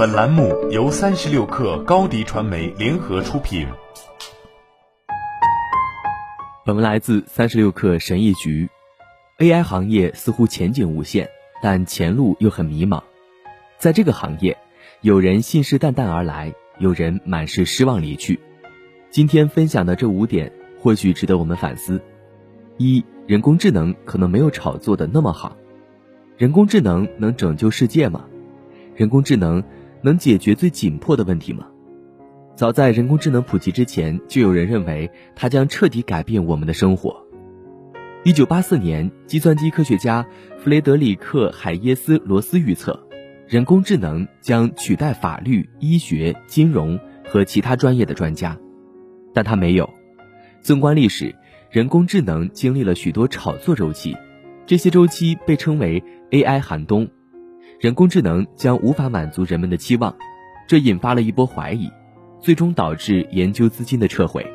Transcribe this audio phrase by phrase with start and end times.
[0.00, 3.68] 本栏目由三十六氪高低传媒联合出品。
[6.64, 8.70] 本文来自三十六氪神译局。
[9.40, 11.28] AI 行业似乎前景无限，
[11.62, 13.02] 但前路又很迷茫。
[13.76, 14.56] 在这个行业，
[15.02, 18.40] 有人信誓旦旦而来，有人满是失望离去。
[19.10, 22.00] 今天分享的这五点，或许值得我们反思：
[22.78, 25.58] 一、人工智能可能没有炒作的那么好。
[26.38, 28.24] 人工智能能拯救世界吗？
[28.96, 29.62] 人工智能
[30.02, 31.66] 能解决最紧迫的问题吗？
[32.56, 37.24] 早在人工智能普及之前，就有人认为它将彻底改变我们的生活。
[38.22, 40.26] 一九八四年，计算机科学家
[40.58, 42.98] 弗雷德里克·海耶斯·罗斯预测，
[43.46, 48.58] 人工智能将取代法律、医学、金融和其他专业的专家，
[49.32, 49.88] 但他没有。
[50.60, 51.34] 纵观历史，
[51.70, 54.14] 人工智能经历了许多炒作周期，
[54.66, 57.08] 这些周期被称为 AI 寒冬。
[57.80, 60.14] 人工智能将无法满足人们的期望，
[60.68, 61.90] 这引发了一波怀疑，
[62.38, 64.46] 最终导致研究资金的撤回。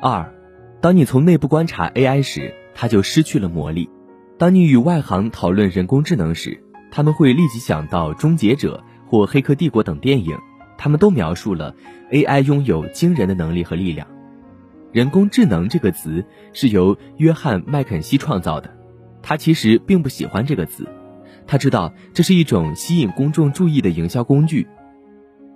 [0.00, 0.32] 二，
[0.80, 3.90] 当你从内部观察 AI 时，它就失去了魔力。
[4.38, 6.58] 当你与外行讨论人工智能时，
[6.90, 10.34] 他们会立即想到《终结者》或《黑客帝国》等电影，
[10.78, 11.74] 他们都描述了
[12.10, 14.08] AI 拥有惊人的能力和力量。
[14.90, 18.74] 人工智能这个词是由约翰麦肯锡创造的，
[19.22, 20.88] 他其实并不喜欢这个词。
[21.52, 24.66] 他知道这是一种吸引公众注意的营销工具。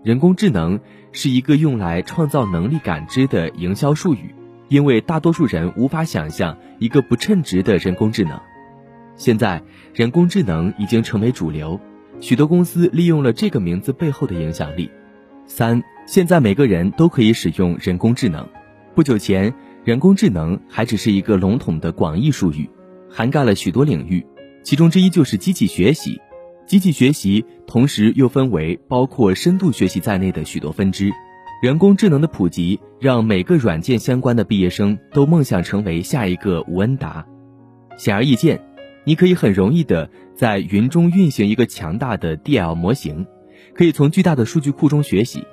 [0.05, 0.79] 人工智能
[1.11, 4.35] 是一个用来创造能力感知的营销术语，
[4.69, 8.39] 因为大多数人无法想象一个不称职的人工智能。
[9.17, 9.63] 现在，
[9.95, 11.81] 人工智能已经成为主流，
[12.21, 14.91] 许多公司利用了这个名字背后的影响力。
[15.47, 18.47] 三，现在每个人都可以使用人工智能。
[18.95, 19.51] 不久前，
[19.83, 22.69] 人工智能还只是一个笼统的广义术语，
[23.09, 24.27] 涵盖了许多领域。
[24.67, 26.21] 其中之一就是机器学习，
[26.67, 31.13] 机器学习同时又分为包括深度学习在内的许多分支。
[31.63, 37.25] 人工智能的普及让每个软件相关的毕业生都梦想成为下一个吴恩达。
[37.97, 38.61] 显而易见，
[39.05, 43.25] 你可以很容易的在云中运行一个强大的 DL 模型，
[43.73, 45.45] 可以从巨大的数据库中学习，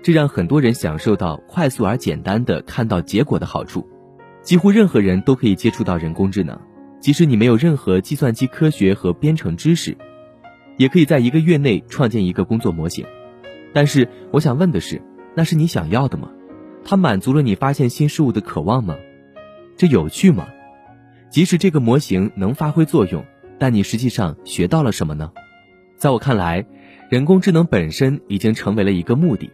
[0.00, 3.84] 这让很多人享受到快速而简单的看到结果的好处。
[4.42, 6.56] 几乎任何人都可以接触到人工智能。
[7.00, 9.96] 即使你没有任何计算机科学和编程知识，
[10.76, 13.06] 也可以在一个月内创建一个工作模型。
[13.72, 15.00] 但是，我想问的是，
[15.34, 16.30] 那是你想要的吗？
[16.84, 18.96] 它满足了你发现新事物的渴望吗？
[19.76, 20.48] 这有趣吗？
[21.30, 23.24] 即使这个模型能发挥作用，
[23.58, 25.32] 但你实际上学到了什么呢？
[25.96, 26.66] 在我看来，
[27.08, 29.50] 人工智能本身已经成为了一个目的。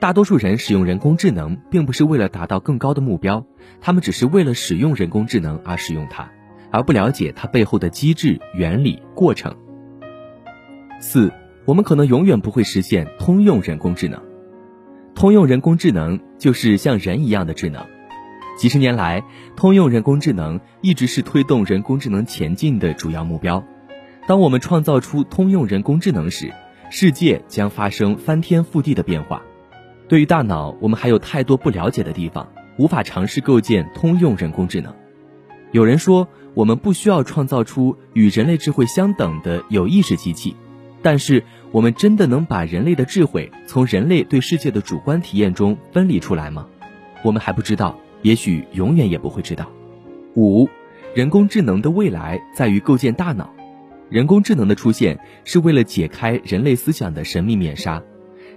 [0.00, 3.46] 大多数人使用人工智能，并不是为了达到更高的目标，
[3.80, 6.28] 他们只是为了使用人工智能而使用它。
[6.72, 9.54] 而不了解它背后的机制、原理、过程。
[10.98, 11.30] 四，
[11.66, 14.20] 我们可能永远不会实现通用人工智能。
[15.14, 17.84] 通用人工智能就是像人一样的智能。
[18.56, 19.22] 几十年来，
[19.54, 23.62] 通用人工智能一直是推动人工智能前进的主要目标。
[24.26, 26.52] 当我们创造出通用人工智能时，
[26.88, 29.42] 世界将发生翻天覆地的变化。
[30.08, 34.94] 对于大脑，我们还有太多不了解的地方，无法尝试构建通用人工智能。
[35.72, 36.28] 有人说。
[36.54, 40.54] 我们不需要创造出与人类智慧相等的有意识机器，
[41.00, 46.66] 但是我们真的能把人类的智慧从人类对世界的主观体验中分离出来吗？
[47.22, 49.70] 我们还不知道，也许永远也不会知道。
[50.34, 50.68] 五，
[51.14, 53.50] 人工智能的未来在于构建大脑。
[54.10, 58.02] 人工智能的出现是为了解开人类思想的神秘面纱。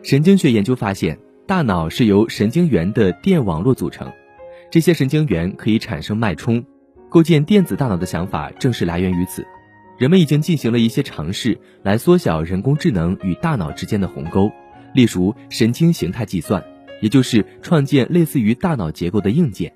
[0.03, 1.17] 神经学研究发现，
[1.47, 4.11] 大脑是由神经元的电网络组成，
[4.69, 6.65] 这些神经元可以产生脉冲。
[7.09, 9.45] 构建电子大脑的想法正是来源于此。
[9.97, 14.51] 人们已经进行了一些尝试来缩小人工智能与大脑之间的鸿沟，
[14.93, 16.61] 例如神经形态计算，
[17.01, 19.71] 也就是创建类似于大脑结构的硬件。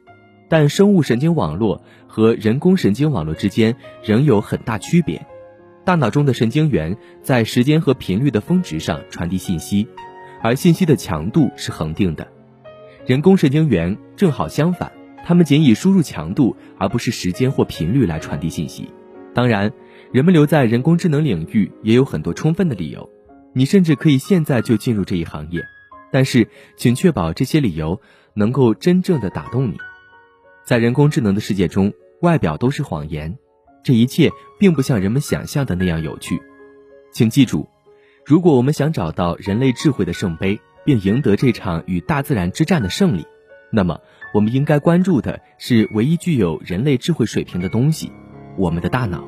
[0.49, 5.25] 但生物神经网络和人工神经网络之间仍有很大区别。
[5.85, 9.87] 大脑中的神经元在时间和频率的峰值上传递信息，
[10.41, 12.27] 而信息的强度是恒定的。
[13.05, 14.91] 人工神经元正好相反。
[15.25, 18.89] 他们仅以输入强度，而不是时间或频率来传递信息。
[19.33, 19.71] 当然，
[20.11, 23.07] 人们留在人工智能领域也有很多充分的理由。
[23.53, 25.63] 你甚至可以现在就进入这一行业，
[26.11, 27.99] 但是请确保这些理由
[28.33, 29.77] 能够真正的打动你。
[30.65, 33.37] 在人工智能的世界中，外表都是谎言，
[33.83, 36.41] 这一切并不像人们想象的那样有趣。
[37.11, 37.67] 请记住，
[38.25, 43.25] 如果我们想找到人类智慧的圣杯，并赢得这场与大自然之战的胜利，
[43.71, 43.99] 那么。
[44.33, 48.11] 我们应该关注的是唯一具有人类智慧水平的东西
[48.57, 49.23] 我们的大脑。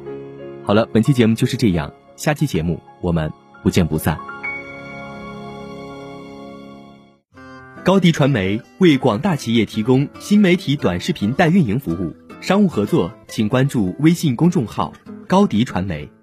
[0.64, 3.32] 好了本期节目就是这样下期节目我们
[3.64, 4.18] 不见不散。
[7.84, 14.94] 高迪传媒为广大企业提供新媒体短视频代运营服务商务合作请关注微信公众号
[15.28, 16.21] 高迪传媒。